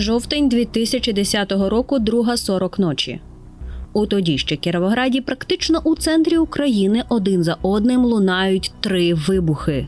Жовтень 0.00 0.48
2010 0.48 1.52
року, 1.52 1.98
друга 1.98 2.36
40 2.36 2.78
ночі. 2.78 3.20
У 3.92 4.06
тоді 4.06 4.38
ще 4.38 4.56
Кіровограді, 4.56 5.20
практично 5.20 5.80
у 5.84 5.96
центрі 5.96 6.36
України, 6.36 7.02
один 7.08 7.44
за 7.44 7.56
одним 7.62 8.04
лунають 8.04 8.72
три 8.80 9.14
вибухи. 9.14 9.86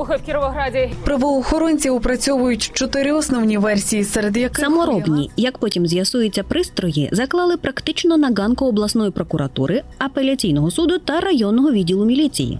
Вибухи 0.00 0.16
в 0.22 0.26
Кіровограді. 0.26 0.90
Правоохоронці 1.04 1.90
опрацьовують 1.90 2.70
чотири 2.72 3.12
основні 3.12 3.58
версії, 3.58 4.04
серед 4.04 4.36
яких 4.36 4.64
Саморобні, 4.64 5.30
як 5.36 5.58
потім 5.58 5.86
з'ясується, 5.86 6.42
пристрої 6.42 7.08
заклали 7.12 7.56
практично 7.56 8.16
на 8.16 8.30
ганку 8.36 8.66
обласної 8.66 9.10
прокуратури, 9.10 9.82
апеляційного 9.98 10.70
суду 10.70 10.98
та 10.98 11.20
районного 11.20 11.72
відділу 11.72 12.04
міліції. 12.04 12.58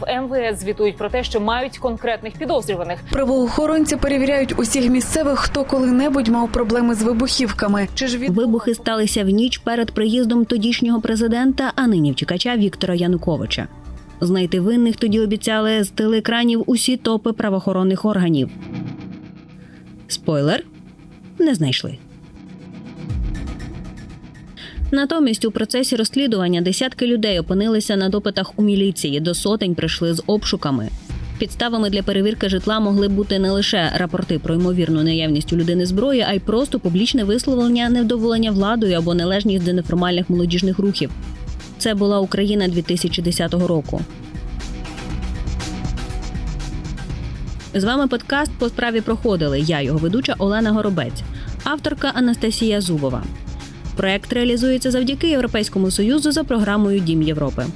В 0.00 0.20
МВС 0.20 0.56
звітують 0.60 0.96
про 0.96 1.10
те, 1.10 1.24
що 1.24 1.40
мають 1.40 1.78
конкретних 1.78 2.32
підозрюваних. 2.38 2.98
правоохоронці 3.10 3.96
перевіряють 3.96 4.58
усіх 4.58 4.90
місцевих, 4.90 5.38
хто 5.38 5.64
коли-небудь 5.64 6.28
мав 6.28 6.52
проблеми 6.52 6.94
з 6.94 7.02
вибухівками. 7.02 7.88
Чи 7.94 8.06
ж 8.06 8.18
від 8.18 8.30
Вибухи 8.36 8.74
сталися 8.74 9.24
в 9.24 9.28
ніч 9.28 9.58
перед 9.58 9.90
приїздом 9.90 10.44
тодішнього 10.44 11.00
президента, 11.00 11.72
а 11.74 11.86
нині 11.86 12.12
втікача 12.12 12.56
Віктора 12.56 12.94
Януковича. 12.94 13.68
Знайти 14.20 14.60
винних 14.60 14.96
тоді 14.96 15.20
обіцяли 15.20 15.84
з 15.84 15.88
телеекранів 15.88 16.64
усі 16.66 16.96
топи 16.96 17.32
правоохоронних 17.32 18.04
органів. 18.04 18.50
Спойлер 20.08 20.64
не 21.38 21.54
знайшли. 21.54 21.98
Натомість 24.90 25.44
у 25.44 25.50
процесі 25.50 25.96
розслідування 25.96 26.60
десятки 26.60 27.06
людей 27.06 27.40
опинилися 27.40 27.96
на 27.96 28.08
допитах 28.08 28.52
у 28.56 28.62
міліції, 28.62 29.20
до 29.20 29.34
сотень 29.34 29.74
прийшли 29.74 30.14
з 30.14 30.22
обшуками. 30.26 30.88
Підставами 31.38 31.90
для 31.90 32.02
перевірки 32.02 32.48
житла 32.48 32.80
могли 32.80 33.08
бути 33.08 33.38
не 33.38 33.50
лише 33.50 33.92
рапорти 33.96 34.38
про 34.38 34.54
ймовірну 34.54 35.02
наявність 35.02 35.52
у 35.52 35.56
людини 35.56 35.86
зброї, 35.86 36.24
а 36.28 36.32
й 36.32 36.38
просто 36.38 36.80
публічне 36.80 37.24
висловлення 37.24 37.88
невдоволення 37.88 38.50
владою 38.50 38.98
або 38.98 39.14
належність 39.14 39.64
до 39.64 39.72
неформальних 39.72 40.30
молодіжних 40.30 40.78
рухів. 40.78 41.10
Це 41.78 41.94
була 41.94 42.18
Україна 42.18 42.68
2010 42.68 43.54
року. 43.54 44.00
З 47.74 47.84
вами 47.84 48.08
подкаст 48.08 48.52
по 48.58 48.68
справі 48.68 49.00
проходили. 49.00 49.60
Я 49.60 49.80
його 49.80 49.98
ведуча 49.98 50.34
Олена 50.38 50.72
Горобець, 50.72 51.22
авторка 51.64 52.12
Анастасія 52.14 52.80
Зубова. 52.80 53.22
Проект 53.96 54.32
реалізується 54.32 54.90
завдяки 54.90 55.28
Європейському 55.28 55.90
Союзу 55.90 56.32
за 56.32 56.44
програмою 56.44 57.00
Дім 57.00 57.22
Європи. 57.22 57.66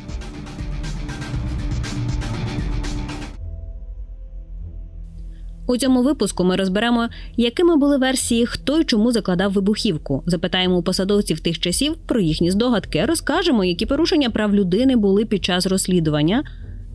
У 5.72 5.76
цьому 5.76 6.02
випуску 6.02 6.44
ми 6.44 6.56
розберемо, 6.56 7.08
якими 7.36 7.76
були 7.76 7.96
версії, 7.96 8.46
хто 8.46 8.80
й 8.80 8.84
чому 8.84 9.12
закладав 9.12 9.52
вибухівку. 9.52 10.22
Запитаємо 10.26 10.76
у 10.76 10.82
посадовців 10.82 11.40
тих 11.40 11.58
часів 11.58 11.94
про 12.06 12.20
їхні 12.20 12.50
здогадки, 12.50 13.04
розкажемо, 13.04 13.64
які 13.64 13.86
порушення 13.86 14.30
прав 14.30 14.54
людини 14.54 14.96
були 14.96 15.24
під 15.24 15.44
час 15.44 15.66
розслідування. 15.66 16.44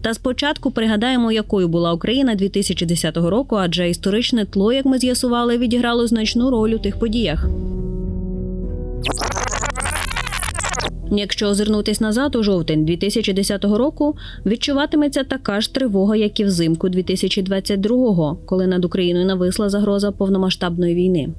Та 0.01 0.13
спочатку 0.13 0.71
пригадаємо, 0.71 1.31
якою 1.31 1.67
була 1.67 1.93
Україна 1.93 2.35
2010 2.35 3.17
року, 3.17 3.55
адже 3.55 3.89
історичне 3.89 4.45
тло, 4.45 4.73
як 4.73 4.85
ми 4.85 4.99
з'ясували, 4.99 5.57
відіграло 5.57 6.07
значну 6.07 6.51
роль 6.51 6.71
у 6.71 6.79
тих 6.79 6.99
подіях. 6.99 7.47
Якщо 11.11 11.47
озирнутись 11.47 12.01
назад 12.01 12.35
у 12.35 12.43
жовтень 12.43 12.85
2010 12.85 13.63
року, 13.63 14.15
відчуватиметься 14.45 15.23
така 15.23 15.61
ж 15.61 15.73
тривога, 15.73 16.15
як 16.15 16.39
і 16.39 16.45
взимку 16.45 16.87
2022-го, 16.87 18.39
коли 18.45 18.67
над 18.67 18.85
Україною 18.85 19.25
нависла 19.25 19.69
загроза 19.69 20.11
повномасштабної 20.11 20.95
війни. 20.95 21.29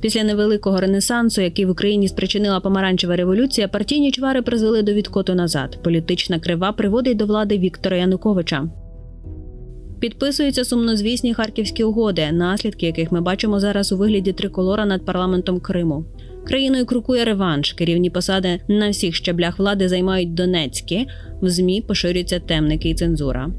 Після 0.00 0.24
невеликого 0.24 0.80
ренесансу, 0.80 1.40
який 1.40 1.66
в 1.66 1.70
Україні 1.70 2.08
спричинила 2.08 2.60
помаранчева 2.60 3.16
революція, 3.16 3.68
партійні 3.68 4.12
чвари 4.12 4.42
призвели 4.42 4.82
до 4.82 4.92
відкоту 4.92 5.34
назад. 5.34 5.78
Політична 5.82 6.38
крива 6.38 6.72
приводить 6.72 7.16
до 7.16 7.26
влади 7.26 7.58
Віктора 7.58 7.96
Януковича. 7.96 8.68
Підписуються 10.00 10.64
сумнозвісні 10.64 11.34
харківські 11.34 11.84
угоди, 11.84 12.32
наслідки 12.32 12.86
яких 12.86 13.12
ми 13.12 13.20
бачимо 13.20 13.60
зараз 13.60 13.92
у 13.92 13.96
вигляді 13.96 14.32
триколора 14.32 14.86
над 14.86 15.04
парламентом 15.04 15.60
Криму. 15.60 16.04
Країною 16.48 16.86
крокує 16.86 17.24
реванш. 17.24 17.72
Керівні 17.72 18.10
посади 18.10 18.60
на 18.68 18.90
всіх 18.90 19.14
щаблях 19.14 19.58
влади 19.58 19.88
займають 19.88 20.34
Донецькі. 20.34 21.06
В 21.42 21.48
змі 21.48 21.82
поширюються 21.82 22.40
темники 22.40 22.88
і 22.88 22.94
цензура. 22.94 23.50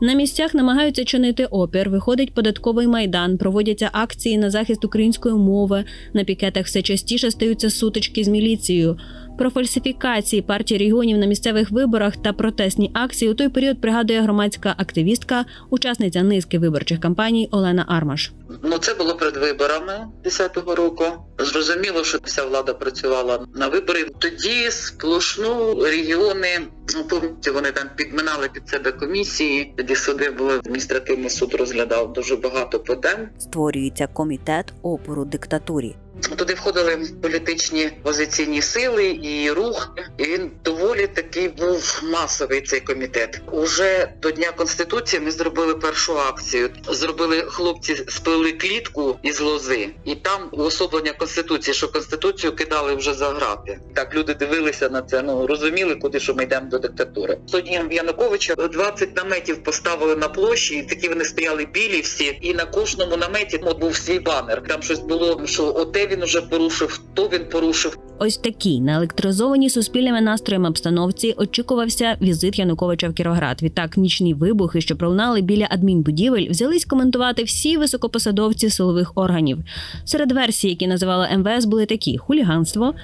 На 0.00 0.14
місцях 0.14 0.54
намагаються 0.54 1.04
чинити 1.04 1.44
опір. 1.44 1.90
Виходить 1.90 2.34
податковий 2.34 2.86
майдан, 2.86 3.38
проводяться 3.38 3.90
акції 3.92 4.38
на 4.38 4.50
захист 4.50 4.84
української 4.84 5.34
мови. 5.34 5.84
На 6.14 6.24
пікетах 6.24 6.66
все 6.66 6.82
частіше 6.82 7.30
стаються 7.30 7.70
сутички 7.70 8.24
з 8.24 8.28
міліцією. 8.28 8.98
Про 9.38 9.50
фальсифікації 9.50 10.42
партії 10.42 10.78
регіонів 10.78 11.18
на 11.18 11.26
місцевих 11.26 11.70
виборах 11.70 12.16
та 12.16 12.32
протестні 12.32 12.90
акції 12.94 13.30
у 13.30 13.34
той 13.34 13.48
період 13.48 13.80
пригадує 13.80 14.20
громадська 14.20 14.74
активістка, 14.78 15.44
учасниця 15.70 16.22
низки 16.22 16.58
виборчих 16.58 17.00
кампаній 17.00 17.48
Олена 17.50 17.84
Армаш. 17.88 18.32
Ну, 18.62 18.78
це 18.78 18.94
було 18.94 19.16
перед 19.16 19.36
виборами 19.36 19.92
10-го 20.24 20.74
року. 20.74 21.04
Зрозуміло, 21.38 22.04
що 22.04 22.18
вся 22.24 22.44
влада 22.44 22.74
працювала 22.74 23.46
на 23.54 23.68
вибори. 23.68 24.06
Тоді 24.18 24.70
сплошну 24.70 25.84
регіони 25.84 26.60
ну, 26.94 27.04
повністю 27.04 27.54
вони 27.54 27.70
там 27.70 27.84
підминали 27.96 28.48
під 28.52 28.68
себе 28.68 28.92
комісії. 28.92 29.74
Тоді 29.76 29.94
суди 29.94 30.30
були 30.30 30.54
адміністративний 30.54 31.30
суд 31.30 31.54
розглядав 31.54 32.12
дуже 32.12 32.36
багато 32.36 32.80
питань. 32.80 33.28
Створюється 33.38 34.06
комітет 34.06 34.72
опору 34.82 35.24
диктатурі. 35.24 35.96
Туди 36.20 36.54
входили 36.54 36.98
політичні 37.22 37.90
позиційні 38.02 38.62
сили 38.62 39.18
і 39.22 39.50
рух. 39.50 39.94
І 40.18 40.24
він 40.24 40.50
доволі 40.64 41.06
такий 41.06 41.48
був 41.48 42.02
масовий 42.02 42.60
цей 42.60 42.80
комітет. 42.80 43.40
Уже 43.52 44.12
до 44.22 44.30
дня 44.30 44.52
конституції 44.52 45.20
ми 45.20 45.30
зробили 45.30 45.74
першу 45.74 46.18
акцію. 46.18 46.70
Зробили 46.88 47.36
хлопці 47.36 48.04
сплели 48.08 48.52
клітку 48.52 49.18
із 49.22 49.40
лози, 49.40 49.88
і 50.04 50.14
там 50.14 50.48
уособлення 50.52 51.12
конституції, 51.12 51.74
що 51.74 51.88
конституцію 51.88 52.56
кидали 52.56 52.94
вже 52.94 53.14
за 53.14 53.28
грати. 53.28 53.80
Так 53.94 54.14
люди 54.14 54.34
дивилися 54.34 54.88
на 54.88 55.02
це. 55.02 55.22
Ну 55.22 55.46
розуміли, 55.46 55.94
куди 55.94 56.20
що 56.20 56.34
ми 56.34 56.42
йдемо 56.42 56.70
до 56.70 56.78
диктатури. 56.78 57.38
Тоді 57.52 57.80
Януковича 57.90 58.54
20 58.54 59.16
наметів 59.16 59.62
поставили 59.62 60.16
на 60.16 60.28
площі, 60.28 60.74
і 60.74 60.82
такі 60.82 61.08
вони 61.08 61.24
стояли 61.24 61.64
білі 61.64 62.00
всі. 62.00 62.38
І 62.40 62.54
на 62.54 62.64
кожному 62.64 63.16
наметі 63.16 63.60
ну, 63.62 63.74
був 63.74 63.96
свій 63.96 64.18
банер. 64.18 64.62
Там 64.68 64.82
щось 64.82 64.98
було, 64.98 65.46
що 65.46 65.74
оте 65.74 66.07
він 66.12 66.22
уже 66.22 66.40
порушив, 66.40 67.00
то 67.14 67.28
він 67.32 67.44
порушив. 67.52 67.98
Ось 68.18 68.36
такій 68.36 68.80
наелектризованій 68.80 69.70
суспільними 69.70 70.20
настроями 70.20 70.68
обстановці 70.68 71.34
очікувався 71.36 72.16
візит 72.22 72.58
Януковича 72.58 73.08
в 73.08 73.14
Кіроград. 73.14 73.62
Відтак 73.62 73.96
нічні 73.96 74.34
вибухи, 74.34 74.80
що 74.80 74.96
пролунали 74.96 75.40
біля 75.40 75.66
адмінбудівель, 75.70 76.50
взялись 76.50 76.84
коментувати 76.84 77.42
всі 77.42 77.76
високопосадовці 77.76 78.70
силових 78.70 79.12
органів. 79.14 79.58
Серед 80.04 80.32
версій, 80.32 80.68
які 80.68 80.86
називали 80.86 81.28
МВС, 81.36 81.68
були 81.68 81.86
такі: 81.86 82.18
хуліганство. 82.18 82.94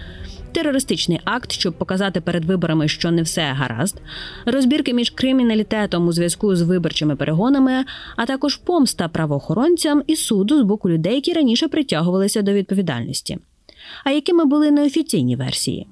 Терористичний 0.54 1.20
акт, 1.24 1.52
щоб 1.52 1.74
показати 1.74 2.20
перед 2.20 2.44
виборами, 2.44 2.88
що 2.88 3.10
не 3.10 3.22
все 3.22 3.42
гаразд, 3.42 4.00
розбірки 4.46 4.94
між 4.94 5.10
криміналітетом 5.10 6.08
у 6.08 6.12
зв'язку 6.12 6.56
з 6.56 6.62
виборчими 6.62 7.16
перегонами, 7.16 7.84
а 8.16 8.26
також 8.26 8.56
помста 8.56 9.08
правоохоронцям 9.08 10.02
і 10.06 10.16
суду 10.16 10.58
з 10.58 10.62
боку 10.62 10.90
людей, 10.90 11.14
які 11.14 11.32
раніше 11.32 11.68
притягувалися 11.68 12.42
до 12.42 12.52
відповідальності. 12.52 13.38
А 14.04 14.10
якими 14.10 14.44
були 14.44 14.70
неофіційні 14.70 15.36
версії? 15.36 15.86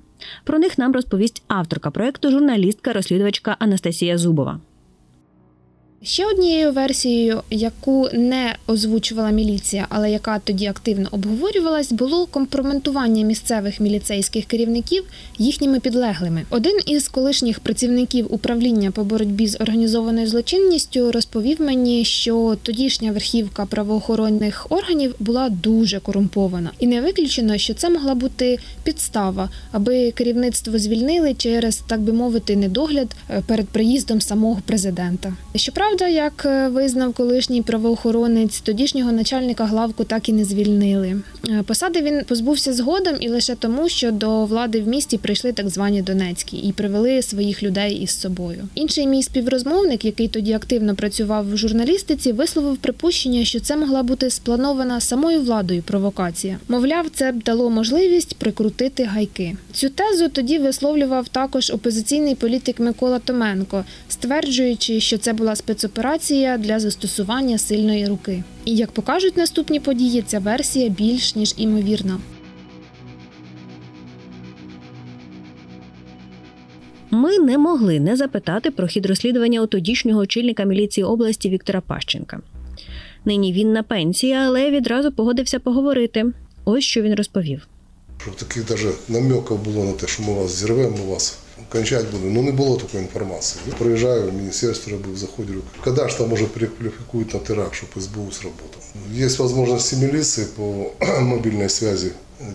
Про 0.45 0.59
них 0.59 0.79
нам 0.79 0.93
розповість 0.93 1.43
авторка 1.49 1.91
проекту, 1.91 2.31
журналістка, 2.31 2.93
розслідувачка 2.93 3.56
Анастасія 3.58 4.19
Зубова. 4.19 4.61
Ще 6.04 6.26
однією 6.26 6.72
версією, 6.72 7.43
яку 7.50 8.08
не 8.12 8.56
озвучувала 8.66 9.31
міліція, 9.31 9.87
але 9.88 10.10
яка 10.10 10.38
тоді 10.38 10.66
активно 10.66 11.08
обговорювалась, 11.10 11.93
було 11.93 12.26
компрометування 12.26 13.25
місцевих 13.25 13.81
міліцейських 13.81 14.44
керівників 14.44 15.04
їхніми 15.38 15.81
підлеглими. 15.81 16.43
Один 16.50 16.78
із 16.87 17.08
колишніх 17.08 17.60
працівників 17.60 18.26
управління 18.34 18.90
по 18.90 19.04
боротьбі 19.04 19.46
з 19.46 19.60
організованою 19.60 20.26
злочинністю 20.26 21.12
розповів 21.12 21.60
мені, 21.60 22.05
що 22.05 22.56
тодішня 22.62 23.12
верхівка 23.12 23.66
правоохоронних 23.66 24.66
органів 24.70 25.14
була 25.19 25.48
дуже 25.48 26.00
корумпована, 26.00 26.70
і 26.78 26.87
не 26.87 27.00
виключено, 27.00 27.58
що 27.58 27.75
це 27.75 27.90
могла 27.90 28.14
бути 28.14 28.58
підстава, 28.84 29.50
аби 29.72 30.10
керівництво 30.10 30.78
звільнили 30.78 31.34
через 31.34 31.76
так 31.76 32.00
би 32.00 32.12
мовити 32.12 32.56
недогляд 32.56 33.08
е, 33.31 33.43
перед 33.46 33.69
приїздом 33.69 34.20
самого 34.20 34.60
президента. 34.66 35.32
Щоправда. 35.56 35.92
Щоправда, 35.93 36.15
як 36.15 36.44
е, 36.47 36.69
визнав 36.69 37.12
колишній 37.12 37.62
правоохоронець, 37.62 38.61
тодішнього 38.61 39.12
начальника 39.12 39.65
главку 39.65 40.05
так 40.05 40.29
і 40.29 40.33
не 40.33 40.44
звільнили. 40.44 41.21
Е, 41.49 41.62
Посади 41.67 42.03
він 42.03 42.25
позбувся 42.25 42.73
згодом 42.73 43.15
і 43.21 43.29
лише 43.29 43.55
тому, 43.55 43.89
що 43.89 44.11
до 44.11 44.44
влади 44.44 44.81
в 44.81 44.89
місті 44.89 45.19
прийшли 45.19 45.53
так 45.53 45.69
звані 45.69 46.03
Донецькі 46.03 46.56
і 46.56 46.73
привели 46.73 47.23
своїх 47.23 47.62
людей 47.62 47.94
із 47.94 48.11
собою. 48.21 48.69
Інший 48.75 49.06
мій 49.06 49.23
співрозмовник, 49.23 50.05
який 50.05 50.29
тоді 50.29 50.53
активно 50.53 50.94
працював 50.94 51.53
в 51.53 51.56
журналістиці, 51.56 52.33
висловив 52.33 52.77
припущення, 52.77 53.44
що 53.44 53.61
це 53.61 53.77
могла 53.77 54.03
бути 54.03 54.31
спланована 54.31 55.00
самою 55.00 55.41
владою 55.41 55.83
провокація. 55.83 56.59
Мовляв, 56.69 57.06
це 57.15 57.33
б 57.33 57.43
дало 57.43 57.71
можливість 57.71 58.37
прикрутити 58.37 59.05
гайки. 59.05 59.56
Цю 59.73 59.89
тезу 59.89 60.29
тоді 60.29 60.59
висловлював 60.59 61.29
також 61.29 61.71
опозиційний 61.71 62.35
політик 62.35 62.81
Микола 62.81 63.19
Томенко, 63.19 63.85
стверджуючи, 64.09 65.00
що 65.00 65.19
це 65.19 65.33
була 65.33 65.56
спецоперація 65.82 66.58
для 66.58 66.81
застосування 66.81 67.58
сильної 67.58 68.06
руки. 68.06 68.43
І 68.64 68.76
як 68.76 68.90
покажуть 68.90 69.37
наступні 69.37 69.81
події, 69.81 70.23
ця 70.26 70.38
версія 70.38 70.88
більш 70.88 71.37
ніж 71.37 71.55
імовірна. 71.56 72.19
Ми 77.11 77.38
не 77.38 77.58
могли 77.58 78.00
не 78.00 78.17
запитати 78.17 78.70
про 78.70 78.87
хід 78.87 79.06
розслідування 79.06 79.61
у 79.61 79.67
тодішнього 79.67 80.20
очільника 80.20 80.64
міліції 80.64 81.05
області 81.05 81.49
Віктора 81.49 81.81
Пащенка. 81.81 82.40
Нині 83.25 83.52
він 83.52 83.73
на 83.73 83.82
пенсії, 83.82 84.32
але 84.32 84.70
відразу 84.70 85.12
погодився 85.12 85.58
поговорити. 85.58 86.32
Ось 86.64 86.84
що 86.84 87.02
він 87.02 87.14
розповів. 87.14 87.69
Таких 88.38 88.70
навіть 88.70 89.11
намеків 89.11 89.58
було 89.64 89.84
на 89.84 89.93
те, 89.93 90.06
що 90.06 90.23
ми 90.23 90.34
вас 90.34 90.61
зірвемо, 90.61 90.96
ми 90.99 91.12
вас 91.12 91.38
кончать 91.69 92.11
будемо. 92.11 92.31
Ну 92.31 92.43
не 92.43 92.53
було 92.53 92.76
такої 92.76 93.03
інформації. 93.03 93.61
Я 93.69 93.75
приїжджаю, 93.75 94.31
в 94.31 94.35
міністерство 94.35 94.93
робив, 94.93 95.17
заходжу. 95.17 95.62
Коли 95.85 96.09
ж 96.09 96.19
там 96.19 96.29
може 96.29 96.47
перекваліфікують 96.47 97.35
на 97.35 97.41
теракт, 97.41 97.75
щоб 97.75 98.03
СБУ 98.03 98.32
сработав. 98.32 98.82
Є 99.12 99.29
можливості 99.56 99.97
міліції 99.97 100.47
по 100.56 100.91
мобільній 101.20 101.69
зв'язі 101.69 102.11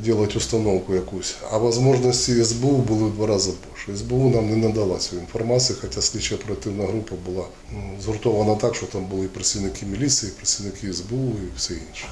робити 0.06 0.36
установку 0.36 0.96
якусь, 0.96 1.36
а 1.52 1.58
можливості 1.80 2.44
СБУ 2.44 2.72
були 2.72 3.04
в 3.04 3.16
два 3.16 3.28
рази 3.28 3.52
більше. 3.52 4.00
СБУ 4.00 4.30
нам 4.30 4.50
не 4.50 4.56
надала 4.56 4.98
цю 4.98 5.16
інформацію, 5.16 5.78
хоча 5.82 6.02
слідча 6.02 6.36
оперативна 6.36 6.86
група 6.86 7.16
була 7.26 7.46
ну, 7.74 7.80
згуртована 8.04 8.56
так, 8.56 8.76
що 8.76 8.86
там 8.86 9.06
були 9.06 9.26
і 9.26 9.28
працівники 9.28 9.86
міліції, 9.86 10.32
і 10.32 10.36
працівники 10.36 10.94
СБУ 10.94 11.16
і 11.16 11.58
все 11.58 11.74
інше. 11.74 12.06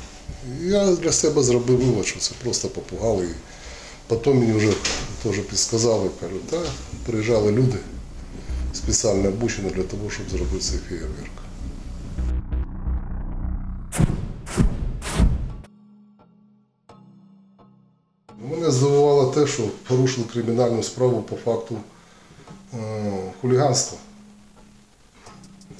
Я 0.63 0.95
для 0.95 1.11
себе 1.11 1.43
зробив 1.43 1.77
вивод, 1.77 2.05
що 2.05 2.19
це 2.19 2.31
просто 2.43 2.67
попугали. 2.67 3.27
І 4.05 4.13
Потім 4.13 4.39
мені 4.39 4.53
вже 4.53 4.73
теж 5.23 5.39
підсказали, 5.39 6.09
кажуть, 6.19 6.47
так, 6.47 6.65
приїжджали 7.05 7.51
люди 7.51 7.77
спеціально 8.73 9.29
обучені 9.29 9.69
для 9.69 9.83
того, 9.83 10.09
щоб 10.09 10.29
зробити 10.29 10.59
цей 10.59 10.79
фейерверк. 10.79 11.31
Мене 18.51 18.71
здивувало 18.71 19.31
те, 19.31 19.47
що 19.47 19.63
порушили 19.87 20.27
кримінальну 20.33 20.83
справу 20.83 21.21
по 21.21 21.35
факту 21.35 21.77
е, 22.73 23.31
хуліганства. 23.41 23.97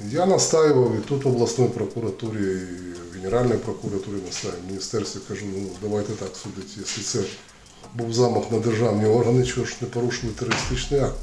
Я 0.09 0.25
настаивал 0.25 0.93
и 0.93 0.99
тут 0.99 1.25
в 1.25 1.27
областной 1.27 1.67
прокуратурі, 1.69 2.43
і 2.43 3.11
в 3.11 3.13
Генеральній 3.13 3.57
прокуратурі 3.57 4.15
настаивал, 4.25 4.59
в 4.65 4.67
міністерстві 4.67 5.19
кажу, 5.27 5.45
ну 5.55 5.67
давайте 5.81 6.13
так 6.13 6.35
судити, 6.35 6.71
якщо 6.77 7.01
це 7.01 7.19
був 7.93 8.13
замах 8.13 8.51
на 8.51 8.59
державні 8.59 9.05
органи, 9.05 9.45
чого 9.45 9.67
ж 9.67 9.75
не 9.81 9.87
порушили 9.87 10.33
терористичний 10.33 10.99
акт. 10.99 11.15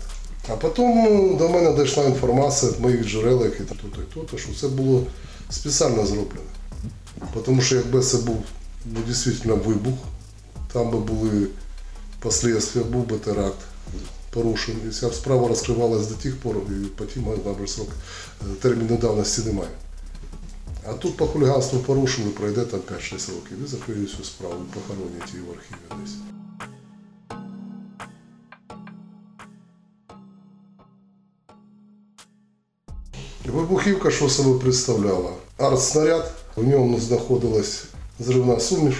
А 0.48 0.56
потім 0.56 0.84
ну, 0.84 1.36
до 1.38 1.48
мене 1.48 1.82
дійшла 1.82 2.04
інформація 2.04 2.72
від 2.72 2.80
моїх 2.80 3.06
джерел, 3.06 3.44
які 3.44 3.62
тут 3.62 3.80
і 3.98 4.14
тут, 4.14 4.40
що 4.40 4.48
це 4.60 4.68
було 4.68 5.06
спеціально 5.50 6.06
зроблено. 6.06 6.46
Тому 7.44 7.62
що 7.62 7.76
якби 7.76 8.00
це 8.00 8.18
був 8.18 8.44
ну, 8.86 9.00
дійсно 9.08 9.56
вибух, 9.56 9.94
там 10.72 10.90
би 10.90 10.98
були 10.98 11.46
послідствия, 12.20 12.84
був 12.84 13.06
би 13.06 13.18
теракт 13.18 13.58
порушений. 14.30 14.90
Ця 14.92 15.10
справа 15.10 15.48
розкривалась 15.48 16.06
до 16.06 16.14
тих 16.14 16.36
пор, 16.36 16.56
і 16.56 16.86
потім 16.86 17.26
срок 17.66 17.88
е, 18.40 18.54
терміну 18.60 18.96
давності 18.96 19.42
немає. 19.42 19.70
А 20.88 20.92
тут 20.92 21.16
по 21.16 21.26
хуліганству 21.26 21.78
порушили, 21.78 22.30
пройде 22.30 22.64
там 22.64 22.80
5-6 22.80 23.12
років 23.12 23.64
і 23.64 23.68
закриють 23.68 24.10
цю 24.10 24.24
справу, 24.24 24.54
і 24.54 24.74
похоронять 24.74 25.34
її 25.34 25.46
в 25.46 25.50
архіві 25.50 26.02
десь. 26.02 26.41
Вибухівка, 33.44 34.10
що 34.10 34.28
себе 34.28 34.58
представляла? 34.58 35.30
Артснаряд, 35.58 36.32
в 36.56 36.64
ньому 36.68 37.00
знаходилась 37.00 37.84
зривна 38.20 38.60
суміш, 38.60 38.94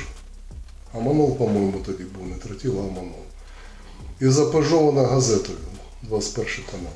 аманол, 0.95 1.37
по-моєму, 1.37 1.75
тоді 1.87 2.05
був 2.05 2.29
не 2.29 2.35
тротіл, 2.35 2.73
а 2.79 2.83
аманол. 2.83 3.19
І 4.21 4.29
запежована 4.29 5.03
газетою 5.09 5.59
21 6.03 6.49
канал. 6.71 6.93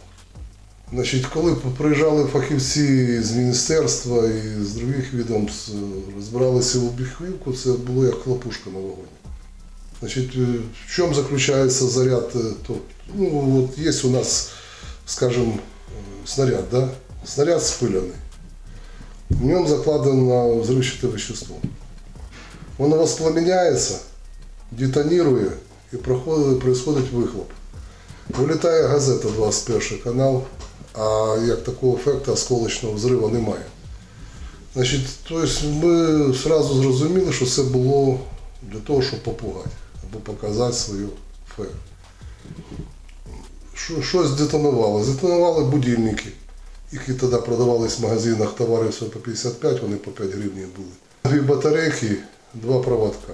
Значить, 0.92 1.26
коли 1.26 1.54
приїжджали 1.54 2.24
фахівці 2.24 3.22
з 3.22 3.32
міністерства 3.32 4.26
і 4.28 4.64
з 4.64 4.72
других 4.74 5.14
відомств, 5.14 5.72
розбиралися 6.16 6.78
в 6.78 6.82
вибухівку, 6.82 7.52
це 7.52 7.72
було 7.72 8.06
як 8.06 8.14
хлопушка 8.22 8.70
на 8.70 8.78
вогоні. 8.78 9.08
Значить, 10.00 10.30
е, 10.36 10.46
в 10.86 10.90
чому 10.96 11.14
заключається 11.14 11.86
заряд? 11.86 12.30
е, 12.34 12.38
То, 12.66 12.74
ну, 13.14 13.68
от 13.72 13.78
є 13.78 13.92
у 14.04 14.10
нас, 14.10 14.50
скажімо, 15.06 15.52
е, 15.54 16.26
снаряд, 16.26 16.64
да? 16.70 16.88
Снаряд 17.26 17.62
спилений. 17.62 18.12
В 19.28 19.44
нем 19.44 19.66
закладено 19.66 20.60
взрывчатое 20.60 21.10
вещество. 21.10 21.56
Он 22.78 22.90
воспламеняется, 22.90 24.00
детонирует 24.70 25.54
и 25.92 25.96
проходит, 25.96 26.60
происходит 26.60 27.10
выхлоп. 27.10 27.50
Вилітає 28.28 28.86
газета 28.86 29.28
21 29.28 29.98
канал, 29.98 30.44
а 30.94 31.36
як 31.46 31.64
такого 31.64 31.96
ефекту 31.96 32.32
осколочного 32.32 32.94
взриву 32.94 33.28
немає. 33.28 33.64
Значить, 34.74 35.06
тобто 35.28 35.66
ми 35.66 36.22
одразу 36.30 36.82
зрозуміли, 36.82 37.32
що 37.32 37.46
це 37.46 37.62
було 37.62 38.20
для 38.62 38.80
того, 38.80 39.02
щоб 39.02 39.22
попугати 39.22 39.70
або 40.02 40.18
показати 40.18 40.72
свою 40.72 41.08
фе. 41.56 41.62
Що, 43.74 44.02
щось 44.02 44.30
детонувало. 44.30 45.04
Здетонували 45.04 45.64
будильники, 45.64 46.32
які 46.92 47.12
тоді 47.12 47.36
продавались 47.36 47.98
в 47.98 48.02
магазинах 48.02 48.52
товари 48.52 48.88
все 48.88 49.04
по 49.04 49.18
55, 49.18 49.82
вони 49.82 49.96
по 49.96 50.10
5 50.10 50.30
гривень 50.30 50.66
були. 50.76 50.88
Дві 51.24 51.40
батарейки, 51.40 52.16
два 52.54 52.80
проводка. 52.80 53.32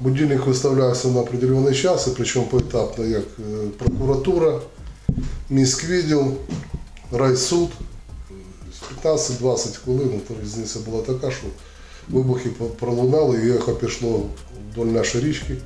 Будильник 0.00 0.46
виставлявся 0.46 1.08
на 1.08 1.20
определенный 1.20 1.74
час, 1.74 2.08
причому 2.16 2.46
поетапно, 2.46 3.04
як 3.04 3.24
е, 3.38 3.68
прокуратура, 3.78 4.60
міськвідділ, 5.50 6.34
райсуд. 7.12 7.70
З 8.72 9.06
15-20 9.06 9.76
хвилин, 9.76 10.20
то 10.28 10.34
різниця 10.42 10.78
була 10.86 11.02
така, 11.02 11.30
що 11.30 11.46
вибухи 12.08 12.50
пролунали, 12.80 13.46
і 13.46 13.50
ехо 13.50 13.72
пішло 13.72 14.26
вдоль 14.72 14.86
нашої 14.86 15.24
річки. 15.24 15.56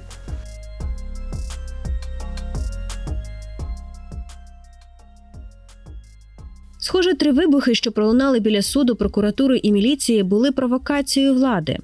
Схоже, 6.85 7.15
три 7.15 7.33
вибухи, 7.33 7.75
що 7.75 7.93
пролунали 7.93 8.41
біля 8.41 8.63
суду, 8.63 8.97
прокуратури 8.97 9.61
і 9.63 9.73
міліції, 9.73 10.23
були 10.23 10.53
провокацією 10.53 11.35
влади. 11.35 11.79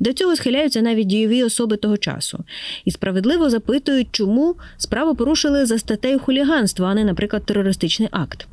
До 0.00 0.12
цього 0.12 0.36
схиляються 0.36 0.82
навіть 0.82 1.06
дійові 1.06 1.44
особи 1.44 1.76
того 1.76 1.96
часу 1.96 2.44
і 2.84 2.90
справедливо 2.90 3.50
запитують, 3.50 4.08
чому 4.12 4.56
справу 4.76 5.14
порушили 5.14 5.66
за 5.66 5.78
статтею 5.78 6.18
хуліганства, 6.18 6.88
а 6.88 6.94
не, 6.94 7.04
наприклад, 7.04 7.44
терористичний 7.46 8.08
акт. 8.12 8.46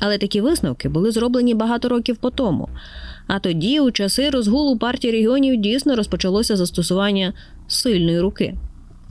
Але 0.00 0.18
такі 0.18 0.40
висновки 0.40 0.88
були 0.88 1.10
зроблені 1.10 1.54
багато 1.54 1.88
років 1.88 2.16
по 2.16 2.30
тому. 2.30 2.68
А 3.26 3.38
тоді, 3.38 3.80
у 3.80 3.90
часи 3.90 4.30
розгулу 4.30 4.78
партії 4.78 5.12
регіонів, 5.12 5.60
дійсно 5.60 5.96
розпочалося 5.96 6.56
застосування 6.56 7.32
сильної 7.68 8.20
руки. 8.20 8.54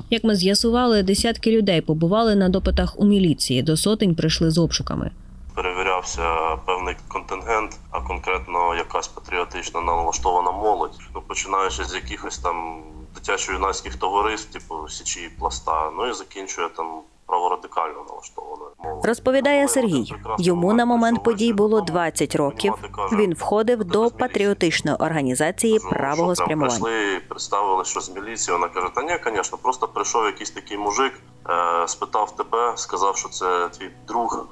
Як 0.09 0.23
ми 0.23 0.35
з'ясували, 0.35 1.03
десятки 1.03 1.51
людей 1.51 1.81
побували 1.81 2.35
на 2.35 2.49
допитах 2.49 2.99
у 2.99 3.05
міліції, 3.05 3.61
до 3.63 3.77
сотень 3.77 4.15
прийшли 4.15 4.51
з 4.51 4.57
обшуками. 4.57 5.11
перевірявся 5.55 6.55
певний 6.65 6.95
контингент, 7.07 7.79
а 7.91 8.01
конкретно 8.01 8.75
якась 8.75 9.07
патріотично 9.07 9.81
налаштована 9.81 10.51
молодь. 10.51 10.99
Ну 11.15 11.21
починаючи 11.27 11.83
з 11.83 11.93
якихось 11.95 12.37
там 12.37 12.83
дитячо-юнацьких 13.15 13.95
товариств, 13.97 14.53
типу 14.53 14.89
січі 14.89 15.19
і 15.19 15.39
пласта, 15.39 15.91
ну 15.97 16.07
і 16.09 16.13
закінчує 16.13 16.69
там 16.77 17.01
праворадикально 17.31 18.05
налаштованою 18.09 18.71
молодь. 18.83 19.05
Розповідає 19.05 19.67
Сергій. 19.67 20.13
Йому 20.39 20.73
на 20.73 20.85
момент 20.85 21.23
подій 21.23 21.53
було 21.53 21.77
свідомо. 21.77 21.99
20 21.99 22.35
років. 22.35 22.73
Він 23.11 23.33
входив 23.33 23.83
до 23.83 24.09
патріотичної 24.09 24.97
організації 24.97 25.79
правого 25.89 26.35
спрямування. 26.35 26.79
Прийшли, 26.79 27.21
представили, 27.29 27.85
що 27.85 28.01
з 28.01 28.09
міліції. 28.09 28.57
Вона 28.57 28.67
каже: 28.67 28.87
Та 28.95 29.03
ні, 29.03 29.19
звісно, 29.35 29.57
просто 29.57 29.87
прийшов 29.87 30.25
якийсь 30.25 30.51
такий 30.51 30.77
мужик, 30.77 31.13
е, 31.49 31.87
спитав 31.87 32.35
тебе, 32.35 32.73
сказав, 32.75 33.17
що 33.17 33.29
це 33.29 33.69
твій 33.69 33.89
друг. 34.07 34.45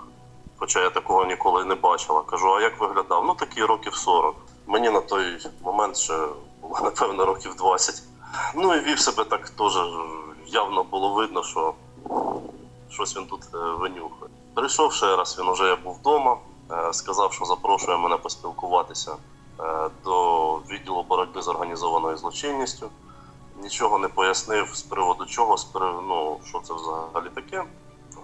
Хоча 0.57 0.83
я 0.83 0.89
такого 0.89 1.25
ніколи 1.25 1.65
не 1.65 1.75
бачила. 1.75 2.21
Кажу, 2.21 2.53
а 2.53 2.61
як 2.61 2.81
виглядав? 2.81 3.23
Ну 3.25 3.33
такі 3.33 3.63
років 3.63 3.93
40. 3.93 4.35
Мені 4.67 4.89
на 4.89 5.01
той 5.01 5.23
момент 5.63 5.97
ще 5.97 6.13
було, 6.61 6.79
напевно, 6.83 7.25
років 7.25 7.55
20. 7.55 8.03
Ну 8.55 8.75
і 8.75 8.79
вів 8.79 8.99
себе 8.99 9.23
так 9.23 9.49
теж 9.49 9.77
явно 10.47 10.83
було 10.83 11.13
видно, 11.13 11.43
що 11.43 11.73
щось 12.89 13.17
він 13.17 13.25
тут 13.25 13.41
е, 13.53 13.57
винюхає. 13.57 14.31
Прийшов 14.53 14.93
ще 14.93 15.15
раз, 15.15 15.39
він 15.39 15.49
уже 15.49 15.75
був 15.75 15.95
вдома, 15.95 16.37
е, 16.71 16.93
сказав, 16.93 17.33
що 17.33 17.45
запрошує 17.45 17.97
мене 17.97 18.17
поспілкуватися 18.17 19.15
е, 19.59 19.89
до 20.03 20.55
відділу 20.57 21.03
боротьби 21.03 21.41
з 21.41 21.47
організованою 21.47 22.17
злочинністю. 22.17 22.89
Нічого 23.61 23.97
не 23.97 24.07
пояснив 24.07 24.75
з 24.75 24.81
приводу 24.81 25.25
чого, 25.25 25.57
з 25.57 25.63
приводу, 25.63 26.01
ну, 26.07 26.39
що 26.45 26.59
це 26.59 26.73
взагалі 26.73 27.29
таке. 27.35 27.63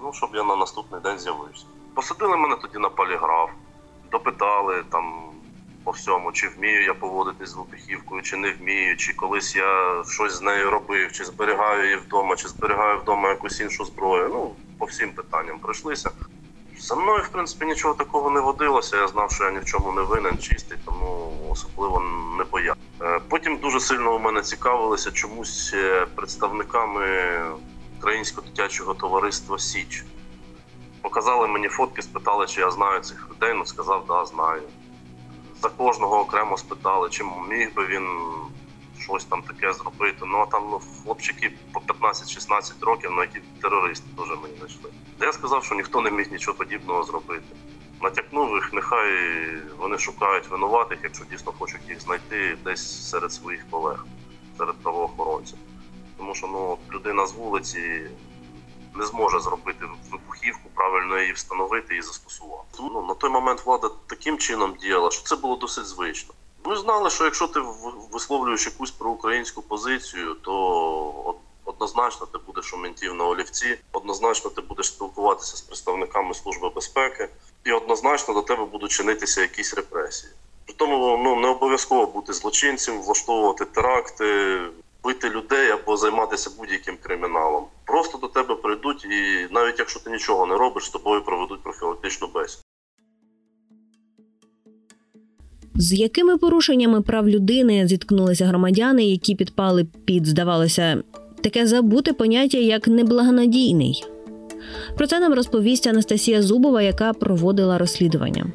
Ну, 0.04 0.14
щоб 0.14 0.30
я 0.34 0.44
на 0.44 0.56
наступний 0.56 1.02
день 1.02 1.20
з'явився. 1.20 1.66
Посадили 1.96 2.38
мене 2.38 2.56
тоді 2.56 2.78
на 2.78 2.90
поліграф, 2.90 3.50
допитали 4.12 4.84
там 4.92 5.24
по 5.86 5.92
всьому, 5.92 6.32
чи 6.32 6.48
вмію 6.48 6.84
я 6.84 6.94
поводитись 6.94 7.50
з 7.50 7.56
вибухівкою, 7.56 8.22
чи 8.22 8.38
не 8.38 8.52
вмію, 8.52 8.98
чи 8.98 9.14
колись 9.14 9.56
я 9.56 10.04
щось 10.08 10.34
з 10.34 10.42
нею 10.42 10.70
робив, 10.70 11.12
чи 11.12 11.26
зберігаю 11.26 11.84
її 11.84 11.96
вдома, 11.96 12.36
чи 12.36 12.48
зберігаю 12.48 13.00
вдома 13.00 13.30
якусь 13.30 13.60
іншу 13.60 13.86
зброю. 13.86 14.30
Ну, 14.34 14.56
по 14.78 14.86
всім 14.86 15.12
питанням 15.12 15.60
пройшлися. 15.60 16.12
За 16.78 16.96
мною, 16.96 17.24
в 17.24 17.30
принципі, 17.30 17.66
нічого 17.66 17.94
такого 17.94 18.30
не 18.30 18.40
водилося. 18.40 18.98
Я 18.98 19.08
знав, 19.08 19.32
що 19.32 19.44
я 19.44 19.52
ні 19.52 19.60
в 19.60 19.66
чому 19.66 19.92
не 19.92 20.02
винен, 20.02 20.38
чистий, 20.38 20.78
тому 20.86 21.32
особливо 21.52 22.04
не 22.38 22.44
боявся. 22.44 22.82
Е, 23.02 23.20
Потім 23.30 23.58
дуже 23.58 23.80
сильно 23.80 24.16
у 24.16 24.20
мене 24.20 24.42
цікавилися 24.42 25.12
чомусь 25.12 25.72
е, 25.74 26.06
представниками 26.16 27.08
українського 27.98 28.48
дитячого 28.48 28.94
товариства 28.94 29.60
Січ. 29.60 30.04
Показали 31.02 31.48
мені 31.48 31.68
фотки, 31.68 32.02
спитали, 32.02 32.48
чи 32.48 32.62
я 32.62 32.72
знаю 32.72 33.00
цих 33.00 33.30
людей. 33.30 33.54
Ну 33.54 33.66
сказав, 33.66 34.06
да, 34.08 34.26
знаю. 34.26 34.62
За 35.62 35.70
кожного 35.70 36.20
окремо 36.20 36.58
спитали, 36.58 37.10
чи 37.10 37.24
міг 37.50 37.74
би 37.76 37.86
він 37.86 38.08
щось 39.00 39.26
там 39.26 39.42
таке 39.42 39.74
зробити. 39.74 40.26
Ну 40.28 40.38
а 40.38 40.46
там 40.46 40.64
ну, 40.72 40.82
хлопчики 41.04 41.52
по 41.72 41.80
15-16 41.80 42.74
років, 42.82 43.12
ну 43.16 43.22
які 43.22 43.40
терористи 43.62 44.08
теж 44.18 44.28
мені 44.30 44.58
знайшли. 44.58 44.90
Я 45.22 45.34
сказав, 45.34 45.64
що 45.64 45.76
ніхто 45.76 46.02
не 46.02 46.12
міг 46.12 46.32
нічого 46.32 46.58
подібного 46.58 47.04
зробити. 47.04 47.56
Натякнув 48.02 48.56
їх, 48.56 48.74
нехай 48.74 49.12
вони 49.78 49.98
шукають 49.98 50.48
винуватих, 50.48 51.00
якщо 51.04 51.26
дійсно 51.26 51.52
хочуть 51.52 51.90
їх 51.90 52.02
знайти 52.02 52.58
десь 52.64 53.10
серед 53.10 53.34
своїх 53.34 53.66
колег, 53.70 54.06
серед 54.58 54.76
правоохоронців. 54.76 55.58
Тому 56.18 56.36
що 56.36 56.48
ну, 56.48 56.78
людина 56.94 57.28
з 57.28 57.34
вулиці 57.34 58.02
не 58.96 59.06
зможе 59.06 59.40
зробити 59.40 59.86
вибухівку, 60.12 60.70
правильно 60.76 61.20
її 61.20 61.34
встановити 61.34 61.96
і 61.96 62.02
застосувати. 62.02 62.68
Ну, 62.80 63.06
на 63.08 63.14
той 63.14 63.30
момент 63.30 63.66
влада 63.66 63.90
таким 64.08 64.38
чином 64.38 64.76
діяла, 64.82 65.12
що 65.12 65.24
це 65.24 65.36
було 65.36 65.56
досить 65.56 65.86
звично. 65.86 66.34
Ми 66.66 66.76
знали, 66.76 67.10
що 67.10 67.24
якщо 67.24 67.48
ти 67.48 67.60
висловлюєш 68.12 68.66
якусь 68.66 68.92
проукраїнську 68.92 69.62
позицію, 69.62 70.34
то 70.34 71.36
однозначно 71.66 72.26
ти 72.26 72.38
будеш 72.38 72.74
у 72.74 72.78
ментів 72.78 73.14
на 73.14 73.26
олівці, 73.26 73.78
однозначно 73.92 74.50
ти 74.50 74.62
будеш 74.62 74.88
спілкуватися 74.88 75.58
з 75.58 75.62
представниками 75.62 76.34
Служби 76.34 76.70
безпеки, 76.70 77.30
і 77.64 77.72
однозначно 77.72 78.34
до 78.34 78.42
тебе 78.42 78.66
будуть 78.66 78.92
чинитися 78.92 79.42
якісь 79.42 79.74
репресії. 79.74 80.34
При 80.66 80.74
тому 80.76 81.20
ну, 81.24 81.36
не 81.36 81.48
обов'язково 81.48 82.06
бути 82.06 82.34
злочинцем, 82.34 83.02
влаштовувати 83.02 83.66
теракти, 83.66 84.60
бити 85.06 85.30
людей 85.30 85.70
або 85.70 85.98
займатися 85.98 86.52
будь-яким 86.60 86.98
криміналом. 87.02 87.64
Просто 87.86 88.18
до 88.18 88.28
тебе 88.28 88.56
прийдуть, 88.56 89.06
і 89.06 89.54
навіть 89.54 89.80
якщо 89.80 90.00
ти 90.00 90.10
нічого 90.12 90.46
не 90.46 90.58
робиш, 90.58 90.84
з 90.84 90.90
тобою 90.90 91.22
проведуть 91.22 91.64
профілактичну 91.64 92.28
бесіду. 92.34 92.62
З 95.76 95.94
якими 95.94 96.38
порушеннями 96.38 97.02
прав 97.02 97.30
людини 97.30 97.88
зіткнулися 97.88 98.46
громадяни, 98.46 99.04
які 99.04 99.36
підпали 99.36 99.88
під, 100.06 100.26
здавалося, 100.26 101.04
таке 101.42 101.68
забуте 101.68 102.14
поняття 102.14 102.58
як 102.58 102.88
неблагонадійний? 102.88 104.04
Про 104.98 105.08
це 105.08 105.20
нам 105.20 105.34
розповість 105.34 105.88
Анастасія 105.88 106.42
Зубова, 106.42 106.82
яка 106.82 107.14
проводила 107.14 107.78
розслідування. 107.78 108.46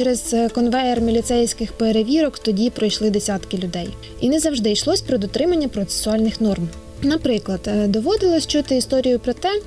Через 0.00 0.34
е, 0.34 0.48
конвеєр 0.48 1.00
міліцейських 1.00 1.72
перевірок 1.72 2.38
тоді 2.38 2.70
пройшли 2.70 3.10
десятки 3.10 3.58
людей. 3.58 3.88
І 4.20 4.28
не 4.28 4.40
завжди 4.40 4.70
йшлось 4.70 5.00
про 5.00 5.18
дотримання 5.18 5.68
процесуальних 5.68 6.40
норм. 6.40 6.68
Наприклад, 7.02 7.60
е, 7.66 7.86
доводилось 7.86 8.46
чути 8.46 8.76
історію 8.76 9.18
про 9.18 9.32
те, 9.32 9.60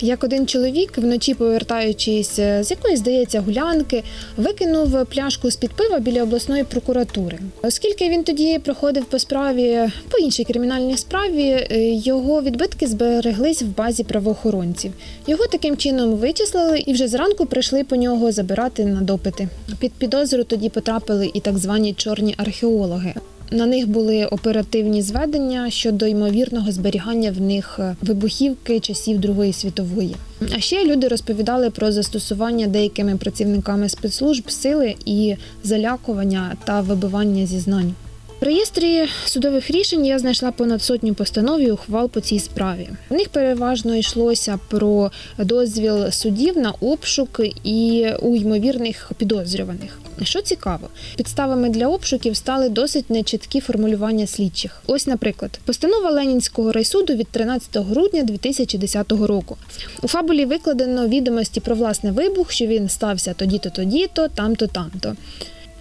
як 0.00 0.24
один 0.24 0.46
чоловік, 0.46 0.98
вночі 0.98 1.34
повертаючись 1.34 2.38
е, 2.38 2.64
з 2.64 2.70
якоїсь, 2.70 2.98
здається, 2.98 3.40
гулянки, 3.40 4.02
викинув 4.36 5.06
пляшку 5.06 5.50
з-під 5.50 5.70
пива 5.70 5.98
біля 5.98 6.22
обласної 6.22 6.64
прокуратури. 6.64 7.38
Оскільки 7.62 8.08
він 8.08 8.24
тоді 8.24 8.58
проходив 8.58 9.04
по 9.04 9.18
справі 9.18 9.90
по 10.10 10.18
іншій 10.18 10.44
кримінальній 10.44 10.96
справі, 10.96 11.42
е, 11.42 11.94
його 11.94 12.42
відбитки 12.42 12.86
збереглись 12.86 13.62
в 13.62 13.66
базі 13.66 14.04
правоохоронців. 14.04 14.92
Його 15.26 15.46
таким 15.46 15.76
чином 15.76 16.14
вичислили 16.14 16.78
і 16.78 16.92
вже 16.92 17.08
зранку 17.08 17.46
прийшли 17.46 17.84
по 17.84 17.96
нього 17.96 18.32
забирати 18.32 18.84
на 18.84 19.00
допити. 19.00 19.48
Під 19.78 19.92
підозру 19.92 20.44
тоді 20.44 20.68
потрапили 20.68 21.30
і 21.34 21.40
так 21.40 21.58
звані 21.58 21.94
чорні 21.94 22.34
археологи. 22.38 23.14
На 23.52 23.66
них 23.66 23.88
були 23.88 24.26
оперативні 24.26 25.02
зведення 25.02 25.70
щодо 25.70 26.06
ймовірного 26.06 26.72
зберігання 26.72 27.30
в 27.30 27.40
них 27.40 27.76
е, 27.78 27.96
вибухівки 28.02 28.80
часів 28.80 29.18
Другої 29.18 29.52
світової. 29.52 30.16
А 30.56 30.60
ще 30.60 30.84
люди 30.84 31.08
розповідали 31.08 31.70
про 31.70 31.92
застосування 31.92 32.66
деякими 32.66 33.16
працівниками 33.16 33.88
спецслужб 33.88 34.50
сили 34.50 34.94
і 35.04 35.36
залякування 35.64 36.56
та 36.64 36.80
вибивання 36.80 37.46
зізнань. 37.46 37.94
В 38.40 38.44
реєстрі 38.44 39.08
судових 39.24 39.70
рішень 39.70 40.06
я 40.06 40.18
знайшла 40.18 40.52
понад 40.52 40.82
сотню 40.82 41.14
постанов 41.14 41.60
і 41.60 41.70
ухвал 41.70 42.08
по 42.08 42.20
цій 42.20 42.38
справі. 42.38 42.88
В 43.10 43.14
них 43.14 43.28
переважно 43.28 43.96
йшлося 43.96 44.58
про 44.68 45.10
дозвіл 45.38 46.10
судів 46.10 46.58
на 46.58 46.70
обшук 46.70 47.40
і 47.64 48.06
у 48.20 48.36
ймовірних 48.36 49.12
підозрюваних. 49.18 49.99
Що 50.22 50.42
цікаво, 50.42 50.88
підставами 51.16 51.68
для 51.68 51.86
обшуків 51.86 52.36
стали 52.36 52.68
досить 52.68 53.10
нечіткі 53.10 53.60
формулювання 53.60 54.26
слідчих. 54.26 54.82
Ось, 54.86 55.06
наприклад, 55.06 55.60
постанова 55.64 56.10
Ленінського 56.10 56.72
райсуду 56.72 57.14
від 57.14 57.28
13 57.28 57.76
грудня 57.76 58.22
2010 58.22 59.12
року. 59.12 59.56
У 60.02 60.08
фабулі 60.08 60.44
викладено 60.44 61.08
відомості 61.08 61.60
про 61.60 61.74
власне 61.74 62.10
вибух, 62.10 62.52
що 62.52 62.66
він 62.66 62.88
стався 62.88 63.34
тоді-то, 63.34 63.70
тоді-то, 63.70 64.28
там-то, 64.28 64.66
там-то. 64.66 65.16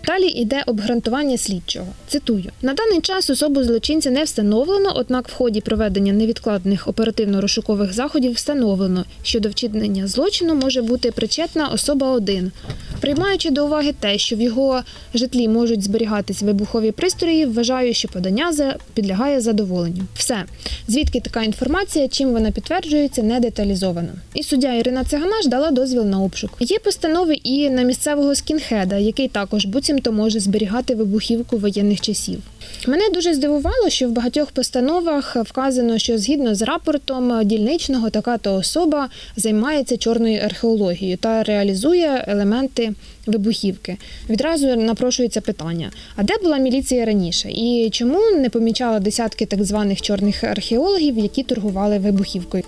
Далі 0.05 0.27
йде 0.27 0.63
обґрунтування 0.65 1.37
слідчого. 1.37 1.87
Цитую: 2.07 2.51
на 2.61 2.73
даний 2.73 3.01
час 3.01 3.29
особу 3.29 3.63
злочинця 3.63 4.11
не 4.11 4.23
встановлено, 4.23 4.93
однак 4.95 5.29
в 5.29 5.33
ході 5.33 5.61
проведення 5.61 6.13
невідкладних 6.13 6.87
оперативно-розшукових 6.87 7.93
заходів 7.93 8.33
встановлено, 8.33 9.05
що 9.23 9.39
до 9.39 9.49
вчинення 9.49 10.07
злочину 10.07 10.55
може 10.55 10.81
бути 10.81 11.11
причетна 11.11 11.67
особа 11.67 12.11
1. 12.11 12.51
Приймаючи 12.99 13.49
до 13.49 13.65
уваги 13.65 13.93
те, 13.99 14.17
що 14.17 14.35
в 14.35 14.41
його 14.41 14.83
житлі 15.13 15.47
можуть 15.47 15.83
зберігатись 15.83 16.41
вибухові 16.41 16.91
пристрої, 16.91 17.45
вважаю, 17.45 17.93
що 17.93 18.07
подання 18.07 18.75
підлягає 18.93 19.41
задоволенню. 19.41 20.03
Все 20.13 20.43
звідки 20.87 21.19
така 21.19 21.43
інформація, 21.43 22.07
чим 22.07 22.29
вона 22.29 22.51
підтверджується, 22.51 23.23
не 23.23 23.39
деталізовано. 23.39 24.09
І 24.33 24.43
суддя 24.43 24.73
Ірина 24.73 25.03
Циганаш 25.03 25.47
дала 25.47 25.71
дозвіл 25.71 26.05
на 26.05 26.21
обшук. 26.21 26.51
Є 26.59 26.79
постанови 26.79 27.33
і 27.33 27.69
на 27.69 27.81
місцевого 27.81 28.35
скінхеда, 28.35 28.97
який 28.97 29.27
також 29.27 29.65
буцімто 29.89 30.11
може 30.11 30.39
зберігати 30.39 30.95
вибухівку 30.95 31.57
воєнних 31.57 32.01
часів. 32.01 32.39
Мене 32.87 33.09
дуже 33.13 33.33
здивувало, 33.33 33.89
що 33.89 34.07
в 34.07 34.11
багатьох 34.11 34.51
постановах 34.51 35.35
вказано, 35.35 35.97
що 35.97 36.17
згідно 36.17 36.55
з 36.55 36.61
рапортом 36.61 37.43
дільничного 37.43 38.09
така 38.09 38.37
то 38.37 38.55
особа 38.55 39.09
займається 39.35 39.97
чорною 39.97 40.41
археологією 40.45 41.17
та 41.17 41.43
реалізує 41.43 42.25
елементи 42.27 42.93
вибухівки. 43.25 43.97
Відразу 44.29 44.75
напрошується 44.75 45.41
питання: 45.41 45.91
а 46.15 46.23
де 46.23 46.33
була 46.43 46.57
міліція 46.57 47.05
раніше? 47.05 47.49
І 47.51 47.89
чому 47.91 48.19
не 48.39 48.49
помічала 48.49 48.99
десятки 48.99 49.45
так 49.45 49.63
званих 49.63 50.01
чорних 50.01 50.43
археологів, 50.43 51.17
які 51.17 51.43
торгували 51.43 51.97
вибухівкою? 51.97 52.63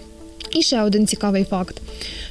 І 0.53 0.61
ще 0.61 0.81
один 0.81 1.07
цікавий 1.07 1.43
факт: 1.43 1.81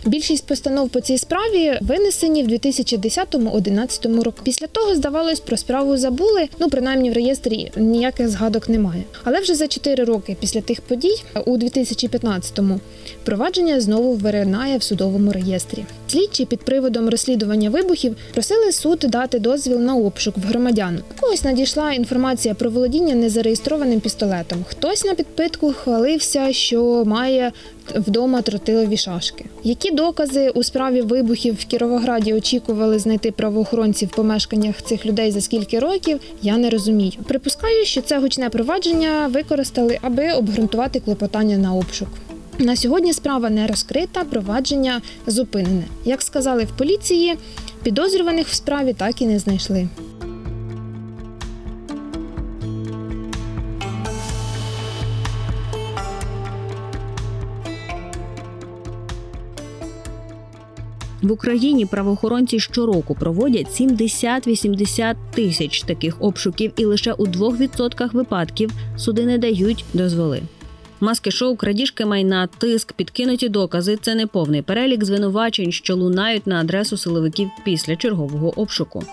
Більшість 0.04 0.46
постанов 0.46 0.88
по 0.88 1.00
цій 1.00 1.18
справі 1.18 1.78
винесені 1.80 2.42
в 2.42 2.48
2010-2011 2.48 4.22
року. 4.22 4.38
Після 4.42 4.66
того, 4.66 4.94
здавалось, 4.94 5.40
про 5.40 5.56
справу 5.56 5.96
забули. 5.96 6.48
Ну, 6.58 6.70
принаймні 6.70 7.10
в 7.10 7.14
реєстрі 7.14 7.72
ніяких 7.76 8.28
згадок 8.28 8.68
немає. 8.68 9.02
Але 9.24 9.40
вже 9.40 9.54
за 9.54 9.66
4 9.68 10.04
роки 10.04 10.36
після 10.40 10.60
тих 10.60 10.80
подій, 10.80 11.22
у 11.46 11.56
2015-му, 11.56 12.80
провадження 13.24 13.80
знову 13.80 14.14
виринає 14.14 14.78
в 14.78 14.82
судовому 14.82 15.32
реєстрі. 15.32 15.84
Слідчі 16.10 16.44
під 16.44 16.60
приводом 16.60 17.08
розслідування 17.08 17.70
вибухів 17.70 18.16
просили 18.34 18.72
суд 18.72 18.98
дати 19.08 19.38
дозвіл 19.38 19.78
на 19.78 19.94
обшук 19.94 20.38
в 20.38 20.40
громадян. 20.40 20.98
У 21.16 21.20
когось 21.20 21.44
надійшла 21.44 21.92
інформація 21.92 22.54
про 22.54 22.70
володіння 22.70 23.14
незареєстрованим 23.14 24.00
пістолетом. 24.00 24.64
Хтось 24.68 25.04
на 25.04 25.14
підпитку 25.14 25.72
хвалився, 25.72 26.52
що 26.52 27.04
має 27.04 27.52
вдома 27.94 28.42
тротилові 28.42 28.96
шашки. 28.96 29.44
Які 29.64 29.90
докази 29.90 30.50
у 30.50 30.62
справі 30.62 31.02
вибухів 31.02 31.54
в 31.54 31.64
Кіровограді 31.64 32.34
очікували 32.34 32.98
знайти 32.98 33.30
правоохоронці 33.30 34.06
в 34.06 34.10
помешканнях 34.10 34.82
цих 34.82 35.06
людей 35.06 35.30
за 35.30 35.40
скільки 35.40 35.78
років, 35.78 36.20
я 36.42 36.56
не 36.56 36.70
розумію. 36.70 37.12
Припускаю, 37.28 37.84
що 37.84 38.02
це 38.02 38.18
гучне 38.18 38.48
провадження 38.48 39.26
використали, 39.26 39.98
аби 40.02 40.32
обґрунтувати 40.32 41.00
клопотання 41.00 41.58
на 41.58 41.74
обшук. 41.74 42.08
На 42.60 42.76
сьогодні 42.76 43.12
справа 43.12 43.50
не 43.50 43.66
розкрита, 43.66 44.24
провадження 44.24 45.00
зупинене. 45.26 45.84
Як 46.04 46.22
сказали 46.22 46.64
в 46.64 46.78
поліції, 46.78 47.36
підозрюваних 47.82 48.48
в 48.48 48.54
справі 48.54 48.92
так 48.92 49.22
і 49.22 49.26
не 49.26 49.38
знайшли. 49.38 49.88
В 61.22 61.32
Україні 61.32 61.86
правоохоронці 61.86 62.60
щороку 62.60 63.14
проводять 63.14 63.80
70-80 63.80 65.14
тисяч 65.34 65.82
таких 65.82 66.22
обшуків, 66.22 66.72
і 66.76 66.84
лише 66.84 67.12
у 67.12 67.26
2% 67.26 68.12
випадків 68.12 68.70
суди 68.96 69.26
не 69.26 69.38
дають 69.38 69.84
дозволи. 69.94 70.42
Маски 71.02 71.30
шоу, 71.30 71.57
крадіжки 71.57 72.07
майна, 72.07 72.47
тиск, 72.47 72.92
підкинуті 72.92 73.49
докази 73.49 73.97
це 73.97 74.14
не 74.14 74.26
повний 74.26 74.62
перелік 74.62 75.04
звинувачень, 75.04 75.73
що 75.73 75.97
лунають 75.97 76.47
на 76.47 76.61
адресу 76.61 76.97
силовиків 76.97 77.50
після 77.64 77.97
чергового 77.97 78.61
обшуку. 78.61 79.04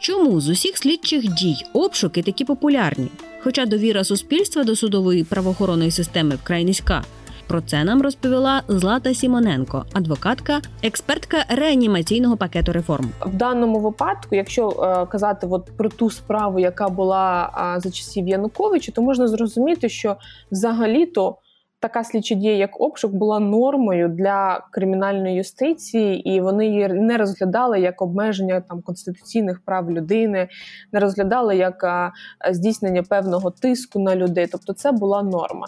Чому 0.00 0.40
з 0.40 0.48
усіх 0.48 0.78
слідчих 0.78 1.34
дій 1.34 1.56
обшуки 1.72 2.22
такі 2.22 2.44
популярні? 2.44 3.08
Хоча 3.42 3.66
довіра 3.66 4.04
суспільства 4.04 4.64
до 4.64 4.76
судової 4.76 5.24
правоохоронної 5.24 5.90
системи 5.90 6.34
вкрай 6.34 6.64
низька. 6.64 7.04
Про 7.46 7.60
це 7.60 7.84
нам 7.84 8.02
розповіла 8.02 8.62
Злата 8.68 9.14
Сімоненко, 9.14 9.84
адвокатка, 9.92 10.60
експертка 10.82 11.44
реанімаційного 11.48 12.36
пакету 12.36 12.72
реформ. 12.72 13.10
В 13.20 13.34
даному 13.34 13.78
випадку, 13.78 14.34
якщо 14.34 14.68
е, 14.68 15.06
казати 15.06 15.46
от 15.50 15.70
про 15.76 15.88
ту 15.88 16.10
справу, 16.10 16.58
яка 16.58 16.88
була 16.88 17.50
за 17.82 17.90
часів 17.90 18.28
Януковича, 18.28 18.92
то 18.92 19.02
можна 19.02 19.28
зрозуміти, 19.28 19.88
що 19.88 20.16
взагалі-то 20.50 21.36
така 21.84 22.04
слідча 22.04 22.34
дія, 22.34 22.56
як 22.56 22.80
обшук, 22.80 23.14
була 23.14 23.40
нормою 23.40 24.08
для 24.08 24.66
кримінальної 24.70 25.36
юстиції, 25.36 26.30
і 26.30 26.40
вони 26.40 26.66
її 26.66 26.88
не 26.88 27.16
розглядали 27.16 27.80
як 27.80 28.02
обмеження 28.02 28.60
там 28.60 28.82
конституційних 28.82 29.60
прав 29.64 29.90
людини, 29.90 30.48
не 30.92 31.00
розглядали 31.00 31.56
як 31.56 31.84
а, 31.84 32.12
здійснення 32.50 33.02
певного 33.02 33.50
тиску 33.50 33.98
на 34.00 34.16
людей. 34.16 34.46
Тобто, 34.52 34.72
це 34.72 34.92
була 34.92 35.22
норма. 35.22 35.66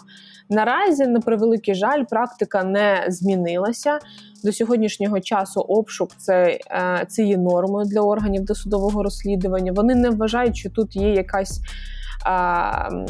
Наразі, 0.49 1.07
на 1.07 1.19
превеликий 1.19 1.75
жаль, 1.75 2.03
практика 2.03 2.63
не 2.63 3.05
змінилася. 3.07 3.99
До 4.43 4.51
сьогоднішнього 4.51 5.19
часу 5.19 5.61
обшук 5.61 6.09
це 6.17 6.59
е, 6.71 7.05
це 7.07 7.23
є 7.23 7.37
нормою 7.37 7.85
для 7.85 8.01
органів 8.01 8.45
досудового 8.45 9.03
розслідування. 9.03 9.71
Вони 9.71 9.95
не 9.95 10.09
вважають, 10.09 10.55
що 10.55 10.69
тут 10.69 10.95
є 10.95 11.13
якась 11.13 11.59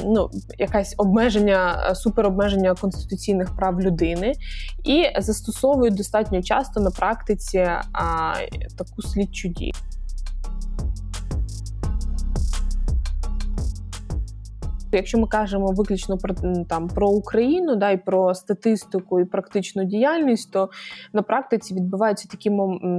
ну, 0.05 0.29
якась 0.57 0.95
обмеження, 0.97 1.95
суперобмеження 1.95 2.75
конституційних 2.75 3.55
прав 3.55 3.81
людини, 3.81 4.33
і 4.83 5.05
застосовують 5.17 5.95
достатньо 5.95 6.41
часто 6.41 6.79
на 6.79 6.91
практиці 6.91 7.57
а, 7.93 8.33
таку 8.77 9.01
слідчу 9.01 9.47
дію. 9.47 9.73
Якщо 14.91 15.17
ми 15.17 15.27
кажемо 15.27 15.71
виключно 15.71 16.17
про 16.17 16.35
там 16.69 16.87
про 16.87 17.09
Україну, 17.09 17.75
да 17.75 17.91
і 17.91 17.97
про 17.97 18.35
статистику 18.35 19.19
і 19.19 19.25
практичну 19.25 19.83
діяльність, 19.83 20.51
то 20.51 20.69
на 21.13 21.21
практиці 21.21 21.75
відбуваються 21.75 22.27
такі 22.27 22.51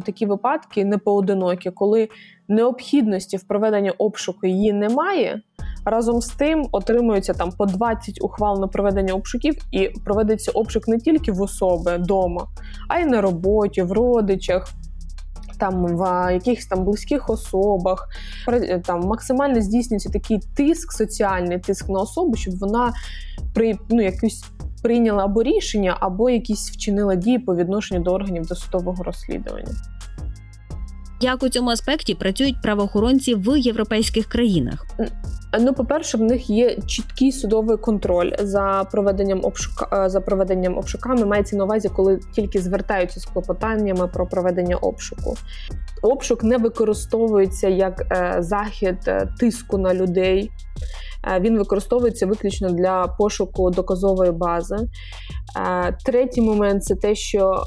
такі 0.06 0.26
випадки 0.26 0.84
непоодинокі, 0.84 1.70
коли 1.70 2.08
необхідності 2.48 3.36
в 3.36 3.42
проведенні 3.42 3.90
обшуку 3.90 4.46
її 4.46 4.72
немає. 4.72 5.42
Разом 5.90 6.20
з 6.20 6.28
тим 6.28 6.68
отримується 6.72 7.34
там 7.34 7.52
по 7.52 7.66
20 7.66 8.24
ухвал 8.24 8.60
на 8.60 8.66
проведення 8.66 9.14
обшуків, 9.14 9.54
і 9.72 9.88
проведеться 10.04 10.50
обшук 10.50 10.88
не 10.88 10.98
тільки 10.98 11.32
в 11.32 11.42
особи 11.42 11.96
вдома, 11.96 12.46
а 12.88 12.98
й 12.98 13.04
на 13.04 13.20
роботі, 13.20 13.82
в 13.82 13.92
родичах. 13.92 14.68
Там 15.58 15.86
в 15.86 16.32
якихось 16.32 16.66
там 16.66 16.84
близьких 16.84 17.30
особах 17.30 18.08
там 18.84 19.00
максимально 19.00 19.60
здійснюється 19.60 20.10
такий 20.10 20.40
тиск, 20.56 20.92
соціальний 20.92 21.58
тиск 21.58 21.88
на 21.88 22.00
особу, 22.00 22.36
щоб 22.36 22.58
вона 22.58 22.92
при 23.54 23.78
ну 23.90 24.02
якусь 24.02 24.44
прийняла 24.82 25.24
або 25.24 25.42
рішення, 25.42 25.96
або 26.00 26.30
якісь 26.30 26.70
вчинила 26.70 27.14
дії 27.14 27.38
по 27.38 27.56
відношенню 27.56 28.00
до 28.00 28.10
органів 28.10 28.46
досудового 28.46 29.04
розслідування. 29.04 29.72
Як 31.20 31.42
у 31.42 31.48
цьому 31.48 31.70
аспекті 31.70 32.14
працюють 32.14 32.62
правоохоронці 32.62 33.34
в 33.34 33.58
європейських 33.58 34.26
країнах? 34.26 34.86
Ну, 35.60 35.74
по-перше, 35.74 36.18
в 36.18 36.20
них 36.20 36.50
є 36.50 36.76
чіткий 36.86 37.32
судовий 37.32 37.76
контроль 37.76 38.32
за 38.38 38.86
проведенням 38.92 39.40
обшука 39.42 40.04
е, 40.04 40.08
за 40.08 40.20
проведенням 40.20 40.78
обшуками. 40.78 41.26
Мається 41.26 41.56
на 41.56 41.64
увазі, 41.64 41.88
коли 41.88 42.20
тільки 42.34 42.60
звертаються 42.60 43.20
з 43.20 43.24
клопотаннями 43.24 44.08
про 44.08 44.26
проведення 44.26 44.76
обшуку. 44.76 45.36
Обшук 46.02 46.44
не 46.44 46.56
використовується 46.56 47.68
як 47.68 48.00
е, 48.00 48.36
захід 48.38 48.98
е, 49.06 49.28
тиску 49.40 49.78
на 49.78 49.94
людей. 49.94 50.50
Е, 51.26 51.40
він 51.40 51.58
використовується 51.58 52.26
виключно 52.26 52.70
для 52.70 53.06
пошуку 53.06 53.70
доказової 53.70 54.32
бази. 54.32 54.76
Е, 54.76 55.96
третій 56.04 56.40
момент 56.40 56.84
це 56.84 56.94
те, 56.94 57.14
що 57.14 57.38
е, 57.38 57.64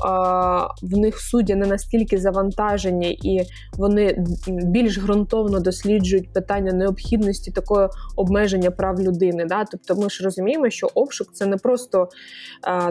в 0.82 0.98
них 0.98 1.20
судді 1.20 1.56
не 1.56 1.68
настільки 1.68 2.18
завантажені, 2.18 3.12
і 3.12 3.42
вони 3.78 4.26
більш 4.48 5.00
ґрунтовно 5.00 5.60
досліджують 5.60 6.34
питання 6.34 6.74
необхідності 6.74 7.52
такого 7.52 7.90
обмеження 8.16 8.72
прав 8.72 9.00
людини. 9.00 9.46
Да? 9.46 9.66
Тобто, 9.72 10.04
ми 10.04 10.10
ж 10.10 10.24
розуміємо, 10.24 10.70
що 10.70 10.88
обшук 10.96 11.34
це 11.34 11.46
не 11.46 11.58
просто 11.58 12.08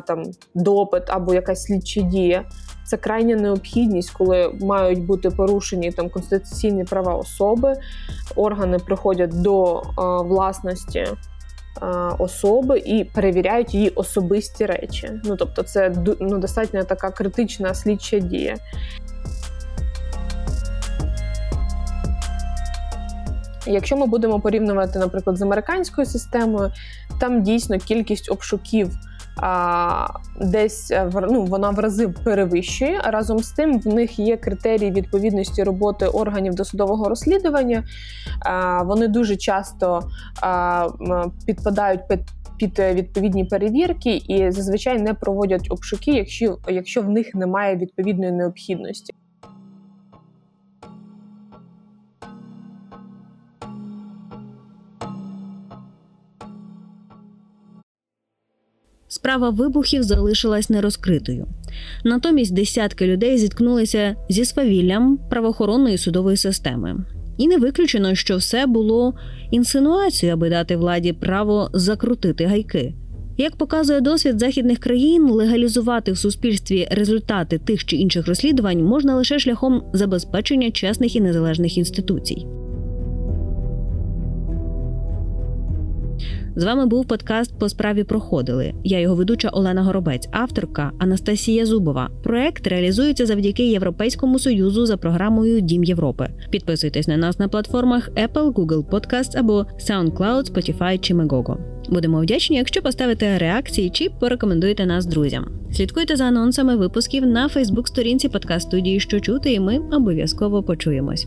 там 0.06 0.22
допит 0.54 1.02
або 1.06 1.34
якась 1.34 1.62
слідча 1.62 2.00
дія 2.00 2.44
це 2.90 2.96
крайня 2.96 3.36
необхідність, 3.36 4.10
коли 4.10 4.54
мають 4.60 5.04
бути 5.04 5.30
порушені 5.30 5.92
там 5.92 6.10
конституційні 6.10 6.84
права 6.84 7.14
особи, 7.14 7.74
органи 8.36 8.78
приходять 8.78 9.42
до 9.42 9.76
е, 9.76 9.82
власності. 10.22 11.06
Особи 12.18 12.78
і 12.78 13.04
перевіряють 13.04 13.74
її 13.74 13.88
особисті 13.88 14.66
речі. 14.66 15.10
Ну 15.24 15.36
тобто, 15.36 15.62
це 15.62 15.94
ну, 16.20 16.38
достатньо 16.38 16.84
така 16.84 17.10
критична 17.10 17.74
слідча 17.74 18.18
дія. 18.18 18.56
Якщо 23.66 23.96
ми 23.96 24.06
будемо 24.06 24.40
порівнювати, 24.40 24.98
наприклад, 24.98 25.36
з 25.36 25.42
американською 25.42 26.06
системою, 26.06 26.72
там 27.20 27.42
дійсно 27.42 27.78
кількість 27.78 28.30
обшуків 28.30 28.88
а, 28.88 29.09
десь 30.40 30.90
е, 30.90 31.10
ну, 31.30 31.44
вона 31.44 31.70
в 31.70 31.78
рази 31.78 32.08
перевищує. 32.08 33.00
Разом 33.04 33.38
з 33.38 33.50
тим, 33.50 33.80
в 33.80 33.86
них 33.86 34.18
є 34.18 34.36
критерії 34.36 34.90
відповідності 34.90 35.62
роботи 35.62 36.06
органів 36.06 36.54
досудового 36.54 37.08
розслідування. 37.08 37.84
А, 38.40 38.82
Вони 38.82 39.08
дуже 39.08 39.36
часто 39.36 40.00
а, 40.42 40.88
підпадають 41.46 42.08
під. 42.08 42.20
Під 42.58 42.78
відповідні 42.78 43.44
перевірки 43.44 44.16
і 44.16 44.50
зазвичай 44.50 45.02
не 45.02 45.14
проводять 45.14 45.66
обшуки, 45.70 46.10
якщо 46.10 46.58
якщо 46.68 47.02
в 47.02 47.10
них 47.10 47.34
немає 47.34 47.76
відповідної 47.76 48.32
необхідності. 48.32 49.14
Справа 59.20 59.50
вибухів 59.50 60.02
залишилась 60.02 60.70
нерозкритою. 60.70 61.46
Натомість 62.04 62.54
десятки 62.54 63.06
людей 63.06 63.38
зіткнулися 63.38 64.16
зі 64.28 64.44
свавіллям 64.44 65.18
правоохоронної 65.30 65.98
судової 65.98 66.36
системи. 66.36 66.96
І 67.38 67.48
не 67.48 67.56
виключено, 67.56 68.14
що 68.14 68.36
все 68.36 68.66
було 68.66 69.14
інсинуацією, 69.50 70.34
аби 70.34 70.50
дати 70.50 70.76
владі 70.76 71.12
право 71.12 71.70
закрутити 71.72 72.44
гайки. 72.44 72.94
Як 73.38 73.56
показує 73.56 74.00
досвід 74.00 74.40
західних 74.40 74.78
країн, 74.78 75.30
легалізувати 75.30 76.12
в 76.12 76.18
суспільстві 76.18 76.88
результати 76.90 77.58
тих 77.58 77.84
чи 77.84 77.96
інших 77.96 78.26
розслідувань 78.26 78.84
можна 78.84 79.16
лише 79.16 79.38
шляхом 79.38 79.82
забезпечення 79.92 80.70
чесних 80.70 81.16
і 81.16 81.20
незалежних 81.20 81.78
інституцій. 81.78 82.46
З 86.56 86.64
вами 86.64 86.86
був 86.86 87.04
подкаст 87.04 87.58
по 87.58 87.68
справі 87.68 88.04
проходили. 88.04 88.74
Я 88.84 89.00
його 89.00 89.14
ведуча 89.14 89.48
Олена 89.48 89.82
Горобець, 89.82 90.28
авторка 90.32 90.92
Анастасія 90.98 91.66
Зубова. 91.66 92.10
Проект 92.22 92.66
реалізується 92.66 93.26
завдяки 93.26 93.62
Європейському 93.62 94.38
союзу 94.38 94.86
за 94.86 94.96
програмою 94.96 95.60
Дім 95.60 95.84
Європи. 95.84 96.28
Підписуйтесь 96.50 97.08
на 97.08 97.16
нас 97.16 97.38
на 97.38 97.48
платформах 97.48 98.10
Apple, 98.10 98.52
Google 98.52 98.84
Podcasts 98.84 99.38
або 99.38 99.66
SoundCloud, 99.78 100.52
Spotify 100.52 101.00
чи 101.00 101.14
Megogo. 101.14 101.56
Будемо 101.88 102.20
вдячні, 102.20 102.56
якщо 102.56 102.82
поставите 102.82 103.38
реакції 103.38 103.90
чи 103.90 104.10
порекомендуєте 104.20 104.86
нас 104.86 105.06
друзям. 105.06 105.46
Слідкуйте 105.72 106.16
за 106.16 106.24
анонсами 106.24 106.76
випусків 106.76 107.26
на 107.26 107.48
Фейсбук-сторінці 107.48 108.28
подкаст 108.28 108.68
студії, 108.68 109.00
що 109.00 109.20
чути, 109.20 109.52
і 109.52 109.60
ми 109.60 109.78
обов'язково 109.78 110.62
почуємось. 110.62 111.26